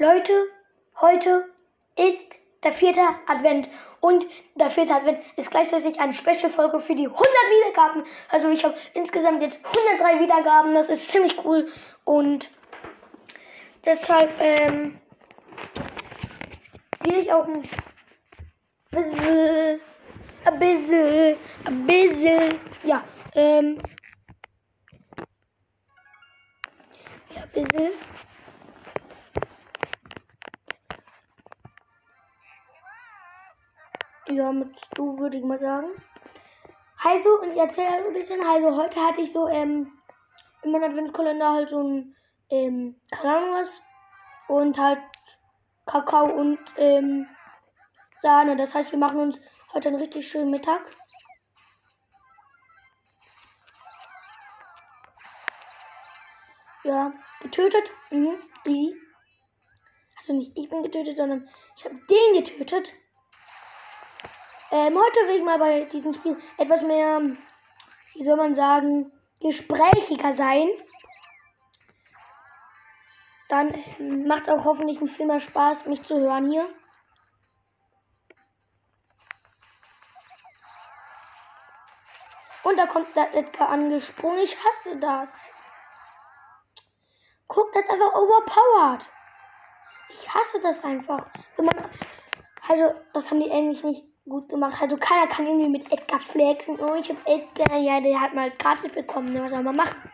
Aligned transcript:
Leute, 0.00 0.32
heute 1.00 1.48
ist 1.96 2.38
der 2.62 2.72
vierte 2.72 3.00
Advent. 3.26 3.68
Und 3.98 4.24
der 4.54 4.70
vierte 4.70 4.94
Advent 4.94 5.18
ist 5.34 5.50
gleichzeitig 5.50 5.98
eine 5.98 6.14
Special-Folge 6.14 6.78
für 6.78 6.94
die 6.94 7.06
100 7.06 7.20
Wiedergaben. 7.20 8.04
Also 8.28 8.48
ich 8.48 8.64
habe 8.64 8.76
insgesamt 8.94 9.42
jetzt 9.42 9.60
103 9.64 10.20
Wiedergaben. 10.20 10.72
Das 10.74 10.88
ist 10.88 11.10
ziemlich 11.10 11.44
cool. 11.44 11.66
Und 12.04 12.48
deshalb 13.84 14.30
ähm, 14.38 15.00
will 17.00 17.18
ich 17.18 17.32
auch 17.32 17.48
ein 17.48 17.62
bisschen, 18.92 19.80
ein 20.44 20.58
bisschen, 20.60 21.36
ein 21.64 21.86
bisschen, 21.86 22.60
ja, 22.84 23.02
ähm, 23.34 23.82
ja, 27.34 27.42
ein 27.42 27.50
bisschen. 27.50 27.90
Ja, 34.30 34.52
mit 34.52 34.76
du 34.94 35.18
würde 35.18 35.38
ich 35.38 35.44
mal 35.44 35.58
sagen. 35.58 35.88
Also, 37.02 37.40
und 37.40 37.52
ich 37.52 37.58
erzähle 37.58 37.90
halt 37.90 38.06
ein 38.06 38.12
bisschen. 38.12 38.44
Also, 38.44 38.76
heute 38.76 39.00
hatte 39.00 39.22
ich 39.22 39.32
so, 39.32 39.48
ähm, 39.48 39.92
meinem 40.64 40.84
Adventskalender 40.84 41.52
halt 41.52 41.70
so 41.70 41.82
ein, 41.82 42.16
ähm, 42.50 43.00
keine 43.10 43.36
Ahnung 43.36 43.54
was. 43.54 43.82
Und 44.48 44.78
halt 44.78 44.98
Kakao 45.86 46.26
und, 46.26 46.58
ähm, 46.76 47.26
Sahne. 48.20 48.56
Das 48.56 48.74
heißt, 48.74 48.92
wir 48.92 48.98
machen 48.98 49.20
uns 49.20 49.40
heute 49.72 49.88
einen 49.88 49.98
richtig 49.98 50.28
schönen 50.28 50.50
Mittag. 50.50 50.80
Ja, 56.84 57.12
getötet. 57.40 57.90
Mhm, 58.10 58.42
easy. 58.64 58.96
Also 60.18 60.32
nicht 60.32 60.52
ich 60.56 60.68
bin 60.68 60.82
getötet, 60.82 61.16
sondern 61.16 61.48
ich 61.76 61.84
habe 61.84 61.96
den 62.10 62.44
getötet. 62.44 62.92
Ähm, 64.70 64.98
heute 64.98 65.26
will 65.26 65.36
ich 65.36 65.42
mal 65.42 65.58
bei 65.58 65.84
diesem 65.84 66.12
Spiel 66.12 66.38
etwas 66.58 66.82
mehr, 66.82 67.22
wie 68.14 68.24
soll 68.24 68.36
man 68.36 68.54
sagen, 68.54 69.10
gesprächiger 69.40 70.32
sein. 70.32 70.68
Dann 73.48 73.72
macht 74.26 74.42
es 74.42 74.48
auch 74.50 74.64
hoffentlich 74.64 74.98
viel 75.12 75.24
mehr 75.24 75.40
Spaß, 75.40 75.86
mich 75.86 76.02
zu 76.02 76.18
hören 76.18 76.50
hier. 76.50 76.68
Und 82.62 82.76
da 82.76 82.86
kommt 82.86 83.16
der 83.16 83.34
Edgar 83.34 83.70
angesprungen. 83.70 84.40
Ich 84.40 84.54
hasse 84.54 84.98
das. 84.98 85.30
Guck, 87.46 87.72
das 87.72 87.84
ist 87.84 87.90
einfach 87.90 88.12
overpowered. 88.14 89.08
Ich 90.10 90.28
hasse 90.34 90.60
das 90.60 90.84
einfach. 90.84 91.24
Also, 92.68 92.94
das 93.14 93.30
haben 93.30 93.40
die 93.40 93.50
eigentlich 93.50 93.82
nicht 93.82 94.07
gut 94.28 94.48
gemacht. 94.48 94.80
Also 94.80 94.96
keiner 94.96 95.26
kann 95.26 95.46
irgendwie 95.46 95.70
mit 95.70 95.92
Edgar 95.92 96.20
flexen. 96.20 96.78
Oh, 96.80 96.94
ich 96.94 97.08
hab 97.08 97.26
Edgar, 97.26 97.78
ja, 97.78 98.00
der 98.00 98.20
hat 98.20 98.34
mal 98.34 98.50
gratis 98.52 98.92
bekommen. 98.92 99.40
Was 99.42 99.50
soll 99.50 99.62
man 99.62 99.76
machen? 99.76 100.10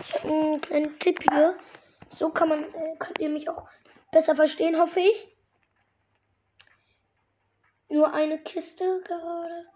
Ich 0.00 0.14
habe 0.14 0.28
einen 0.28 0.60
kleinen 0.60 0.98
Tipp 0.98 1.22
hier. 1.22 1.58
So 2.10 2.30
kann 2.30 2.48
man, 2.48 2.64
äh, 2.74 2.96
könnt 2.98 3.18
ihr 3.18 3.28
mich 3.28 3.48
auch 3.48 3.68
besser 4.12 4.36
verstehen, 4.36 4.78
hoffe 4.78 5.00
ich. 5.00 5.36
Nur 7.88 8.12
eine 8.12 8.38
Kiste 8.38 9.00
gerade. 9.04 9.66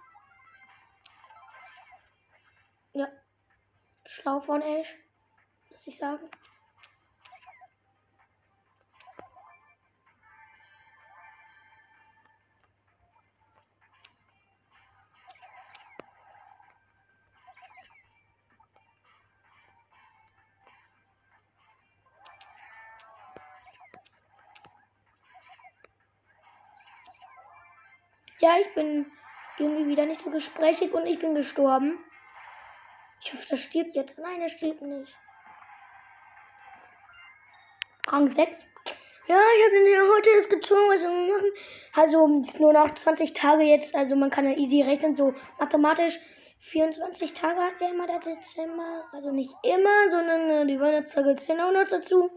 Ja. 2.93 3.09
Schlau 4.07 4.41
von 4.41 4.63
Ash, 4.63 4.89
muss 5.71 5.87
ich 5.87 5.99
sagen. 5.99 6.29
Ja, 28.41 28.57
ich 28.59 28.73
bin 28.75 29.05
irgendwie 29.59 29.87
wieder 29.87 30.07
nicht 30.07 30.23
so 30.23 30.31
gesprächig 30.31 30.95
und 30.95 31.07
ich 31.07 31.19
bin 31.19 31.35
gestorben. 31.35 31.99
Ich 33.23 33.35
hoffe, 33.35 33.47
das 33.51 33.61
stirbt 33.61 33.95
jetzt. 33.95 34.19
Nein, 34.19 34.41
er 34.41 34.49
stirbt 34.49 34.81
nicht. 34.81 35.15
Rang 38.09 38.35
6. 38.35 38.65
Ja, 39.29 39.37
ich 39.37 39.65
habe 39.65 39.85
den 39.85 40.11
heute 40.11 40.31
erst 40.31 40.51
gezogen, 40.51 40.89
was 40.89 41.03
wir 41.03 41.11
machen. 41.11 41.51
Also 41.95 42.27
nur 42.59 42.73
noch 42.73 42.95
20 42.95 43.35
Tage 43.35 43.63
jetzt. 43.63 43.95
Also 43.95 44.17
man 44.17 44.31
kann 44.31 44.49
ja 44.49 44.57
easy 44.57 44.83
rechnen, 44.83 45.15
so 45.15 45.35
mathematisch. 45.59 46.19
24 46.71 47.35
Tage 47.35 47.61
hat 47.61 47.79
der 47.79 47.91
immer 47.91 48.07
der 48.07 48.21
Dezember. 48.21 49.05
Also 49.13 49.31
nicht 49.33 49.55
immer, 49.63 50.11
sondern 50.11 50.51
äh, 50.51 50.67
die 50.67 50.81
Weihnachtstage 50.81 51.37
zählen 51.37 51.61
auch 51.61 51.73
noch 51.73 51.87
dazu. 51.87 52.31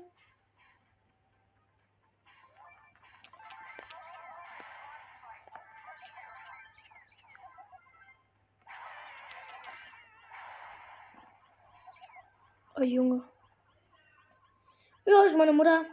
Oh 12.84 12.86
Junge. 12.86 13.24
Ja, 15.06 15.24
ist 15.24 15.38
meine 15.38 15.54
Mutter. 15.54 15.86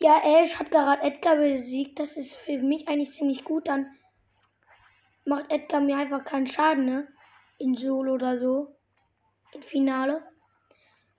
Ja, 0.00 0.20
Ash 0.22 0.58
hat 0.58 0.70
gerade 0.70 1.00
Edgar 1.00 1.36
besiegt. 1.36 1.98
Das 1.98 2.14
ist 2.18 2.34
für 2.34 2.58
mich 2.58 2.86
eigentlich 2.86 3.12
ziemlich 3.12 3.42
gut. 3.42 3.68
Dann 3.68 3.86
macht 5.24 5.50
Edgar 5.50 5.80
mir 5.80 5.96
einfach 5.96 6.26
keinen 6.26 6.46
Schaden, 6.46 6.84
ne? 6.84 7.08
In 7.56 7.74
Solo 7.74 8.12
oder 8.12 8.38
so. 8.38 8.76
Im 9.54 9.62
Finale. 9.62 10.30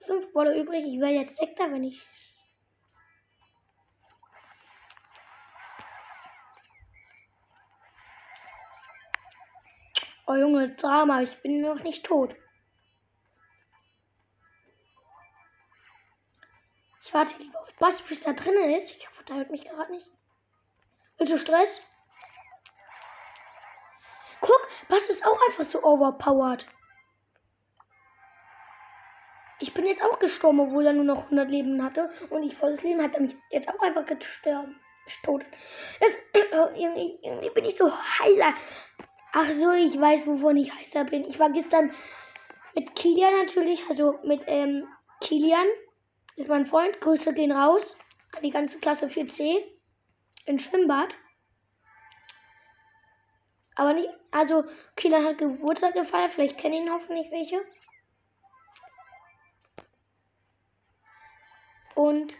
Fünf 0.06 0.32
Wolle 0.36 0.56
übrig. 0.60 0.84
Ich 0.86 1.00
wäre 1.00 1.10
jetzt 1.10 1.36
Sektor, 1.36 1.72
wenn 1.72 1.82
ich 1.82 2.00
Oh 10.26 10.34
Junge, 10.34 10.70
Drama, 10.76 11.22
ich 11.22 11.42
bin 11.42 11.60
noch 11.60 11.82
nicht 11.82 12.04
tot. 12.06 12.34
Ich 17.04 17.12
warte 17.12 17.36
lieber 17.42 17.60
auf 17.60 17.68
was, 17.78 18.00
bis 18.02 18.22
da 18.22 18.32
drin 18.32 18.56
ist. 18.70 18.90
Ich 18.90 19.08
hoffe, 19.08 19.22
da 19.26 19.34
hört 19.34 19.50
mich 19.50 19.64
gerade 19.64 19.92
nicht. 19.92 20.06
Willst 21.18 21.32
du 21.32 21.38
Stress? 21.38 21.68
Guck, 24.40 24.68
was 24.88 25.08
ist 25.08 25.24
auch 25.24 25.38
einfach 25.48 25.64
so 25.64 25.82
overpowered. 25.82 26.66
Ich 29.60 29.72
bin 29.74 29.86
jetzt 29.86 30.02
auch 30.02 30.18
gestorben, 30.18 30.60
obwohl 30.60 30.86
er 30.86 30.92
nur 30.92 31.04
noch 31.04 31.24
100 31.24 31.48
Leben 31.48 31.82
hatte. 31.82 32.10
Und 32.30 32.42
ich 32.42 32.56
volles 32.56 32.82
Leben 32.82 33.02
hat 33.02 33.14
er 33.14 33.20
mich 33.20 33.36
jetzt 33.50 33.68
auch 33.68 33.80
einfach 33.80 34.06
gestorben. 34.06 34.80
Das, 36.00 36.10
irgendwie, 36.74 37.18
irgendwie 37.22 37.50
bin 37.50 37.64
ich 37.66 37.76
so 37.76 37.90
heiser. 37.90 38.54
Ach 39.36 39.50
so, 39.50 39.72
ich 39.72 40.00
weiß, 40.00 40.28
wovon 40.28 40.56
ich 40.58 40.72
heißer 40.72 41.06
bin. 41.06 41.24
Ich 41.28 41.40
war 41.40 41.50
gestern 41.50 41.92
mit 42.76 42.94
Kilian 42.94 43.34
natürlich, 43.44 43.82
also 43.90 44.16
mit 44.22 44.42
ähm, 44.46 44.86
Kilian, 45.20 45.66
ist 46.36 46.48
mein 46.48 46.66
Freund. 46.66 47.00
Grüße 47.00 47.34
gehen 47.34 47.50
raus 47.50 47.96
an 48.36 48.44
die 48.44 48.52
ganze 48.52 48.78
Klasse 48.78 49.08
4C 49.08 49.60
im 50.46 50.60
Schwimmbad. 50.60 51.16
Aber 53.74 53.94
nicht, 53.94 54.08
also 54.30 54.62
Kilian 54.94 55.24
hat 55.24 55.38
Geburtstag 55.38 55.94
gefeiert, 55.94 56.30
vielleicht 56.32 56.58
kennen 56.58 56.86
ihn 56.86 56.92
hoffentlich 56.92 57.28
welche. 57.32 57.60
Und 61.96 62.34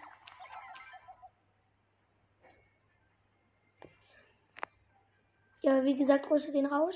Ja, 5.64 5.82
wie 5.82 5.96
gesagt, 5.96 6.26
Grüße 6.26 6.52
gehen 6.52 6.66
raus. 6.66 6.94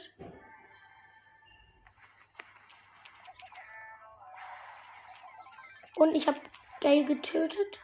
Und 5.97 6.15
ich 6.15 6.29
habe 6.29 6.39
Gay 6.81 7.03
getötet. 7.05 7.81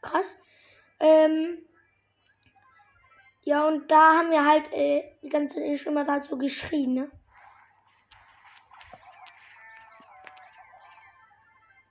Krass. 0.00 0.38
Ähm, 1.00 1.58
ja, 3.42 3.68
und 3.68 3.90
da 3.90 4.14
haben 4.14 4.30
wir 4.30 4.42
halt 4.42 4.72
äh, 4.72 5.18
die 5.22 5.28
ganze 5.28 5.56
Zeit 5.56 5.80
schon 5.80 5.92
mal 5.92 6.06
dazu 6.06 6.38
geschrien, 6.38 6.94
ne? 6.94 7.10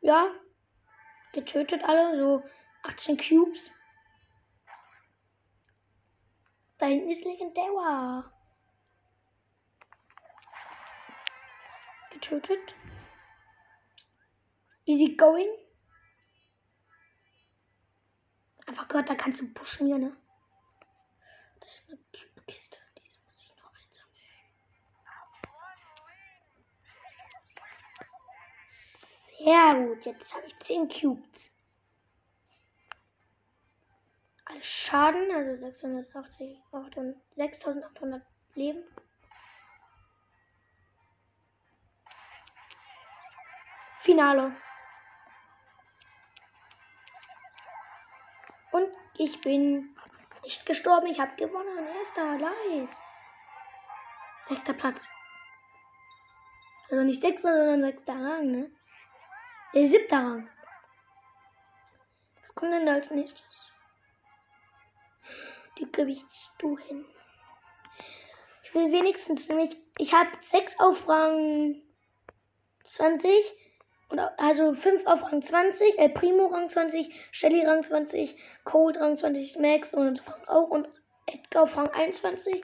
Ja, 0.02 0.32
getötet 1.32 1.84
alle, 1.84 2.18
so 2.18 2.44
18 2.82 3.18
Cubes. 3.18 3.72
Da 6.82 6.88
hinten 6.88 7.12
ist 7.12 7.24
legendär. 7.24 8.32
Getötet. 12.10 12.76
Easy 14.86 15.16
going. 15.16 15.48
Einfach 18.66 18.88
gehört, 18.88 19.12
da 19.12 19.14
kannst 19.14 19.42
du 19.42 19.54
pushen 19.54 19.86
hier, 19.86 20.00
ne? 20.00 20.18
Das 21.60 21.70
ist 21.70 21.88
eine 21.88 22.00
Kiste. 22.48 22.80
Diese 22.98 23.20
muss 23.28 23.44
ich 23.44 23.56
noch 23.58 23.72
einsammeln. 23.76 24.26
Sehr 29.38 29.76
gut. 29.86 30.04
Jetzt 30.04 30.34
habe 30.34 30.48
ich 30.48 30.58
10 30.58 30.90
Cubes. 30.90 31.51
Schaden, 34.62 35.32
also 35.32 35.58
680, 35.58 36.62
6800 37.36 38.22
Leben. 38.56 38.84
Finale. 44.02 44.56
Und 48.72 48.88
ich 49.18 49.40
bin 49.42 49.96
nicht 50.44 50.66
gestorben. 50.66 51.08
Ich 51.08 51.20
habe 51.20 51.36
gewonnen. 51.36 51.88
Erster, 51.88 52.38
nice. 52.38 52.90
Sechster 54.48 54.74
Platz. 54.74 55.04
Also 56.90 57.04
nicht 57.04 57.22
sechster, 57.22 57.56
sondern 57.56 57.82
sechster 57.82 58.14
Rang, 58.14 58.52
ne? 58.52 58.72
Der 59.74 59.88
siebter 59.88 60.18
Rang. 60.18 60.50
Was 62.42 62.56
kommt 62.56 62.74
denn 62.74 62.86
da 62.86 62.94
als 62.94 63.10
nächstes? 63.12 63.71
Die 65.82 65.92
gewichtst 65.92 66.52
du 66.60 66.78
hin. 66.78 67.04
Ich 68.64 68.74
will 68.76 68.92
wenigstens 68.92 69.50
nämlich. 69.50 69.76
Ich 69.98 70.14
habe 70.14 70.30
sechs 70.44 70.80
auf 70.80 71.10
Rang 71.10 71.82
20 72.86 73.30
und 74.10 74.20
also 74.38 74.74
5 74.74 75.08
auf 75.08 75.24
Rang 75.24 75.42
20, 75.42 75.98
El 75.98 76.10
Primo 76.10 76.48
Rang 76.48 76.70
20, 76.70 77.10
Shelly 77.32 77.66
Rang 77.66 77.84
20, 77.84 78.38
Cold 78.64 78.98
Rang 78.98 79.18
20, 79.18 79.58
Max 79.58 79.94
und 79.94 80.20
Frank 80.20 80.48
auch 80.48 80.70
und 80.70 80.88
Edgar 81.26 81.64
auf 81.64 81.76
Rang 81.76 81.90
21, 81.90 82.64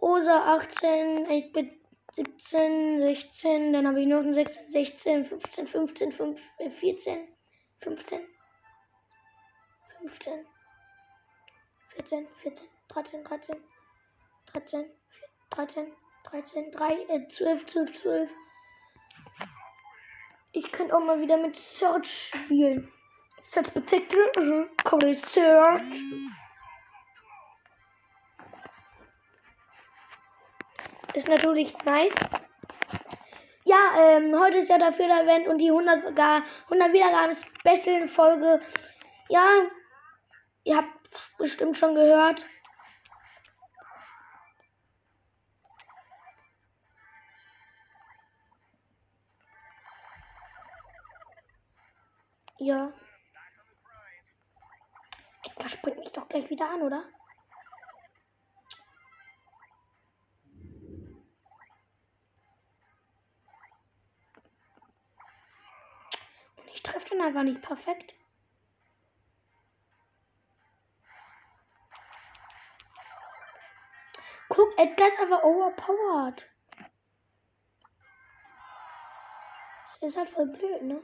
Rosa 0.00 0.56
18, 0.56 1.28
8-Bit 1.28 1.70
17, 2.16 2.98
16, 3.00 3.72
dann 3.72 3.86
habe 3.86 4.00
ich 4.00 4.08
noch 4.08 4.18
einen 4.18 4.32
16, 4.32 4.70
16, 4.70 5.24
15, 5.24 5.66
15, 5.68 6.12
5, 6.12 6.40
14, 6.80 7.28
15, 7.80 8.20
15, 10.02 10.46
14, 12.00 12.26
14, 12.42 12.66
13, 12.88 13.24
13, 13.24 13.56
13, 14.46 14.84
13, 15.50 15.92
13, 16.24 16.72
3, 16.72 16.92
äh, 17.08 17.28
12, 17.28 17.66
12, 17.66 18.02
12. 18.02 18.30
Ich 20.52 20.72
könnte 20.72 20.96
auch 20.96 21.04
mal 21.04 21.20
wieder 21.20 21.36
mit 21.36 21.56
Search 21.74 22.30
spielen. 22.34 22.90
Search 23.52 23.72
Protector, 23.72 24.18
mhm. 24.38 24.70
Cody 24.82 25.12
Search. 25.12 26.02
Ist 31.12 31.28
natürlich 31.28 31.76
nice. 31.84 32.14
Ja, 33.64 33.90
ähm, 33.98 34.34
heute 34.40 34.56
ist 34.58 34.70
ja 34.70 34.78
dafür 34.78 35.06
der 35.06 35.22
Event 35.24 35.48
und 35.48 35.58
die 35.58 35.68
100, 35.68 36.18
100 36.18 36.92
Wiedergaben 36.92 37.36
Special 37.36 38.08
Folge. 38.08 38.62
Ja, 39.28 39.70
ihr 40.64 40.76
habt 40.76 41.36
bestimmt 41.38 41.78
schon 41.78 41.94
gehört. 41.94 42.44
Ja. 52.58 52.92
Edgar 55.44 55.68
springt 55.70 55.98
mich 55.98 56.12
doch 56.12 56.28
gleich 56.28 56.48
wieder 56.50 56.68
an, 56.68 56.82
oder? 56.82 57.04
Und 66.56 66.68
ich 66.74 66.82
treffe 66.82 67.08
den 67.08 67.22
einfach 67.22 67.42
nicht 67.44 67.62
perfekt. 67.62 68.14
Edgar 74.80 75.08
ist 75.08 75.20
einfach 75.20 75.42
overpowered. 75.42 76.48
Das 80.00 80.08
ist 80.08 80.16
halt 80.16 80.30
voll 80.30 80.46
blöd, 80.46 80.82
ne? 80.84 81.02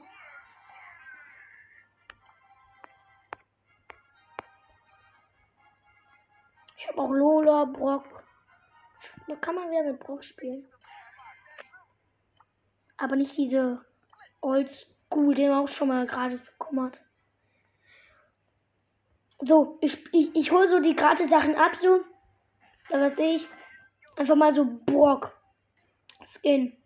Ich 6.79 6.89
habe 6.89 7.03
auch 7.03 7.11
Lola, 7.11 7.67
Brock. 7.67 8.25
Da 9.29 9.37
kann 9.37 9.57
man 9.57 9.71
wieder 9.71 9.83
mit 9.83 10.01
Brock 10.01 10.25
spielen. 10.25 10.67
Aber 12.97 13.17
nicht 13.17 13.37
diese 13.37 13.85
Oldschool, 14.41 15.35
den 15.35 15.51
man 15.51 15.65
auch 15.65 15.69
schon 15.69 15.89
mal 15.89 16.07
gratis 16.07 16.43
bekommen 16.43 16.87
hat. 16.87 17.01
So, 19.41 19.77
ich, 19.83 20.03
ich, 20.15 20.35
ich 20.35 20.51
hole 20.51 20.67
so 20.67 20.81
die 20.81 20.97
gratis 20.97 21.29
Sachen 21.29 21.57
ab, 21.57 21.77
so. 21.83 22.01
Ja, 22.89 23.01
was 23.03 23.17
sehe 23.17 23.37
ich? 23.37 23.56
Einfach 24.17 24.35
mal 24.35 24.55
so 24.55 24.65
Brock. 24.65 25.39
Skin. 26.35 26.77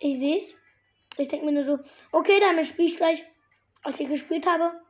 Ich 0.00 0.20
sehe 0.20 0.38
es. 0.38 0.54
Ich 1.16 1.28
denke 1.28 1.46
mir 1.46 1.52
nur 1.52 1.64
so, 1.64 1.84
okay, 2.12 2.38
damit 2.38 2.68
spiele 2.68 2.88
ich 2.88 2.96
gleich, 2.96 3.24
als 3.82 3.98
ich 3.98 4.08
gespielt 4.08 4.46
habe. 4.46 4.87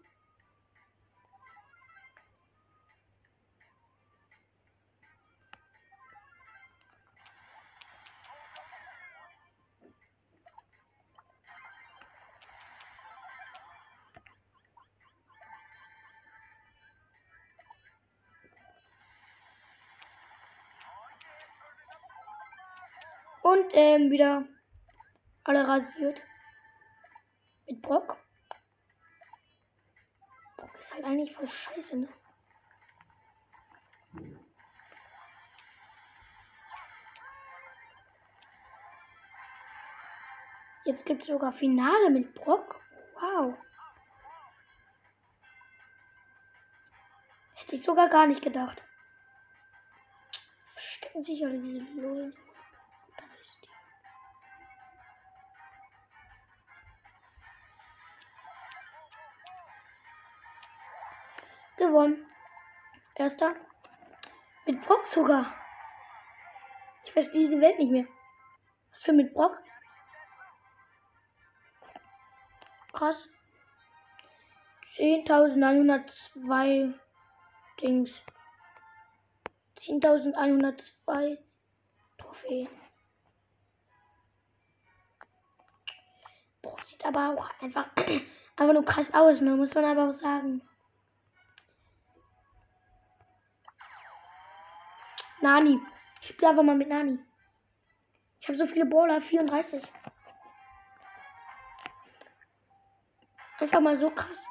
Und 23.48 23.70
ähm, 23.72 24.10
wieder 24.10 24.44
alle 25.44 25.66
rasiert. 25.66 26.20
Mit 27.66 27.80
Brock. 27.80 28.18
Brock 30.58 30.78
ist 30.78 30.92
halt 30.92 31.04
eigentlich 31.06 31.34
voll 31.34 31.48
scheiße, 31.48 31.96
ne? 31.96 32.08
Jetzt 40.84 41.06
gibt 41.06 41.22
es 41.22 41.28
sogar 41.28 41.54
Finale 41.54 42.10
mit 42.10 42.34
Brock. 42.34 42.78
Wow. 43.14 43.54
Hätte 47.54 47.76
ich 47.76 47.82
sogar 47.82 48.10
gar 48.10 48.26
nicht 48.26 48.42
gedacht. 48.42 48.82
Verstecken 50.74 51.24
sich 51.24 51.42
alle 51.42 51.58
diese 51.58 51.98
Lullen. 51.98 52.47
Gewonnen. 61.78 62.26
Erster. 63.14 63.54
Mit 64.66 64.82
Brock 64.82 65.06
sogar. 65.06 65.54
Ich 67.04 67.14
weiß 67.16 67.30
diese 67.32 67.60
Welt 67.60 67.78
nicht 67.78 67.90
mehr. 67.90 68.06
Was 68.90 69.02
für 69.02 69.12
mit 69.12 69.32
Brock? 69.32 69.56
Krass. 72.92 73.28
10.102 74.96 76.94
Dings. 77.80 78.10
10.102 79.78 81.38
Trophäen. 82.18 82.68
Boah, 86.60 86.76
sieht 86.84 87.06
aber 87.06 87.28
auch 87.30 87.48
einfach, 87.62 87.86
einfach 87.96 88.74
nur 88.74 88.84
krass 88.84 89.14
aus, 89.14 89.40
ne? 89.40 89.54
Muss 89.54 89.72
man 89.74 89.84
aber 89.84 90.08
auch 90.08 90.12
sagen. 90.12 90.67
Nani. 95.48 95.80
Ich 96.20 96.28
spiele 96.28 96.50
einfach 96.50 96.62
mal 96.62 96.76
mit 96.76 96.88
Nani. 96.88 97.18
Ich 98.40 98.48
habe 98.48 98.58
so 98.58 98.66
viele 98.66 98.84
Brawler, 98.84 99.22
34. 99.22 99.82
Einfach 103.60 103.80
mal 103.80 103.96
so 103.96 104.10
krass. 104.10 104.44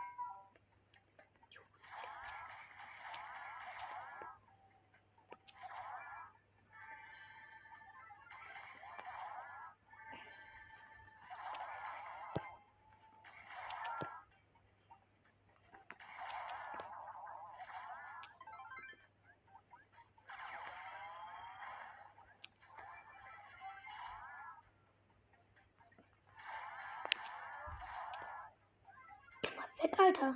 Weg, 29.82 30.00
Alter. 30.00 30.36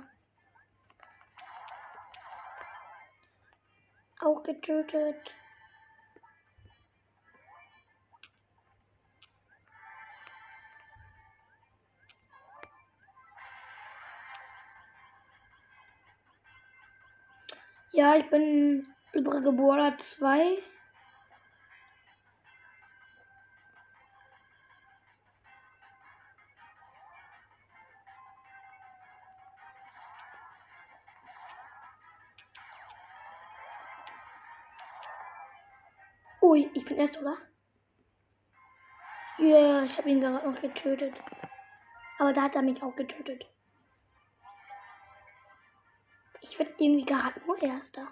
Auch 4.20 4.42
getötet. 4.44 5.34
Ja, 17.94 18.16
ich 18.16 18.30
bin 18.30 18.86
übrige 19.12 19.52
Border 19.52 19.98
2. 19.98 20.62
Ui, 36.52 36.70
ich 36.74 36.84
bin 36.84 36.98
erst, 36.98 37.18
oder? 37.18 37.38
Ja, 39.38 39.46
yeah, 39.46 39.84
ich 39.84 39.96
habe 39.96 40.10
ihn 40.10 40.20
gerade 40.20 40.46
noch 40.46 40.60
getötet. 40.60 41.14
Aber 42.18 42.34
da 42.34 42.42
hat 42.42 42.54
er 42.54 42.60
mich 42.60 42.82
auch 42.82 42.94
getötet. 42.94 43.46
Ich 46.42 46.58
werde 46.58 46.74
irgendwie 46.76 47.06
gerade 47.06 47.40
nur 47.46 47.56
Erster. 47.62 48.06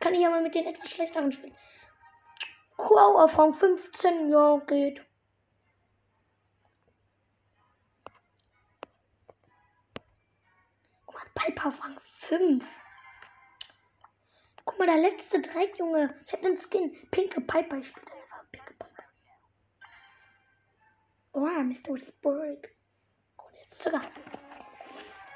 Kann 0.00 0.12
ich 0.12 0.20
ja 0.20 0.28
mal 0.28 0.42
mit 0.42 0.54
den 0.54 0.66
etwas 0.66 0.90
schlechteren 0.90 1.32
spielen. 1.32 1.56
Wow, 2.76 3.22
auf 3.22 3.38
Rang 3.38 3.54
15, 3.54 4.28
ja, 4.28 4.58
geht. 4.66 5.02
Guck 11.06 11.14
mal, 11.14 11.24
Piper 11.34 11.68
auf 11.68 11.82
Rang 11.82 11.98
5 12.28 12.64
mal, 14.80 14.86
der 14.86 15.10
letzte 15.10 15.40
Dreck, 15.40 15.78
Junge. 15.78 16.14
Ich 16.26 16.32
hab 16.32 16.42
den 16.42 16.56
Skin. 16.56 16.96
Pinke 17.10 17.40
Piper. 17.40 17.76
Ich 17.76 17.88
spiele 17.88 18.06
einfach 18.12 18.50
Pinke 18.50 18.74
Piper. 18.74 19.04
Oh, 21.32 21.40
Mr. 21.40 21.98
Spurg. 21.98 22.68
Gut, 23.36 23.52
jetzt 23.62 23.82
sogar. 23.82 24.02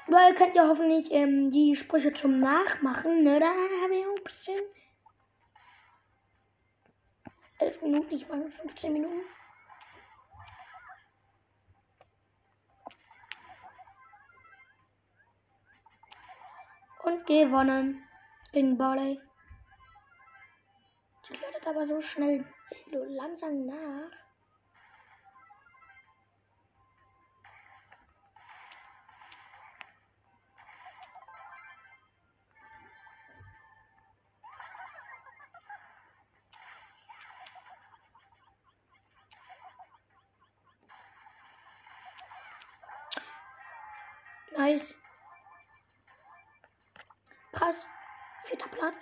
Weil 0.07 0.31
ihr 0.31 0.35
könnt 0.35 0.55
ja 0.55 0.67
hoffentlich 0.67 1.11
ähm, 1.11 1.51
die 1.51 1.75
Sprüche 1.75 2.13
zum 2.13 2.39
Nachmachen, 2.39 3.23
ne? 3.23 3.39
Da 3.39 3.47
habe 3.47 3.95
ich 3.95 4.05
auch 4.05 4.17
ein 4.17 4.23
bisschen. 4.23 4.59
11 7.59 7.81
Minuten, 7.83 8.13
ich 8.13 8.27
meine 8.27 8.49
15 8.49 8.93
Minuten. 8.93 9.21
Und 17.03 17.25
gewonnen 17.27 18.03
gegen 18.51 18.77
Barley 18.77 19.19
aber 21.67 21.87
so 21.87 22.01
schnell 22.01 22.45
so 22.91 23.03
langsam 23.05 23.65
nach. 23.65 24.11
Nice. 44.57 44.95
Krass. 47.51 47.75
Vierter 48.45 48.67
Platz. 48.69 48.95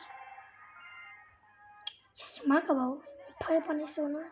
Mag 2.53 2.69
aber 2.69 2.99
Piper 3.39 3.73
nicht 3.73 3.95
so, 3.95 4.07
ne? 4.07 4.23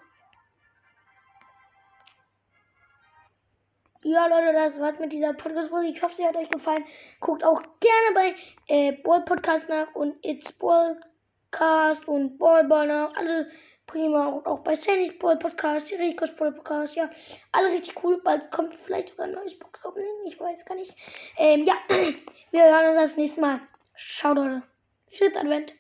Ja, 4.03 4.27
Leute, 4.27 4.53
das 4.53 4.79
war's 4.79 4.99
mit 4.99 5.11
dieser 5.11 5.33
Podcast-Folge. 5.33 5.87
Ich 5.87 6.03
hoffe, 6.03 6.15
sie 6.15 6.27
hat 6.27 6.35
euch 6.35 6.51
gefallen. 6.51 6.85
Guckt 7.19 7.43
auch 7.43 7.63
gerne 7.79 8.13
bei 8.13 8.35
äh, 8.67 8.91
Ball 8.91 9.25
Podcast 9.25 9.67
nach 9.69 9.95
und 9.95 10.23
It's 10.23 10.51
Ballcast 10.51 12.07
und 12.07 12.37
Ballball 12.37 12.85
nach. 12.85 13.11
Alle 13.15 13.49
prima. 13.87 14.27
Und 14.27 14.45
auch 14.45 14.59
bei 14.59 14.75
Sannys 14.75 15.17
Ball 15.17 15.39
Podcast, 15.39 15.91
Ricos 15.91 16.35
Ball 16.35 16.51
Podcast. 16.51 16.95
Ja, 16.95 17.09
alle 17.53 17.69
richtig 17.69 18.03
cool. 18.03 18.21
Bald 18.21 18.51
kommt 18.51 18.75
vielleicht 18.75 19.09
sogar 19.09 19.25
ein 19.25 19.33
neues 19.33 19.57
Box-Opening. 19.57 20.27
Ich 20.27 20.39
weiß 20.39 20.63
gar 20.65 20.75
nicht. 20.75 20.95
Ähm, 21.37 21.63
ja, 21.63 21.73
wir 22.51 22.63
hören 22.63 22.91
uns 22.91 23.01
das 23.01 23.17
nächste 23.17 23.41
Mal. 23.41 23.61
Ciao, 23.97 24.35
Leute. 24.35 24.61
Vierter 25.09 25.39
Advent. 25.39 25.73